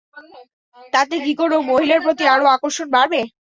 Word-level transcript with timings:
তাতে 0.93 1.15
কি 1.25 1.31
কোন 1.39 1.51
মহিলার 1.69 2.01
প্রতি 2.05 2.23
আরো 2.33 2.45
আকর্ষণ 2.55 2.87
বাড়বে? 2.95 3.21